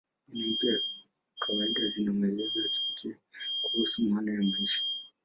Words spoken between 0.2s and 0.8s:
Dini mpya